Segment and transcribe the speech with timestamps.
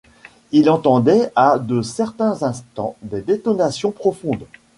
[0.51, 4.47] Il entendait à de certains instants des détonations profondes.